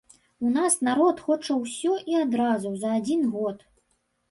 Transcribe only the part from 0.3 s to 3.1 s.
У нас народ хоча ўсё і адразу за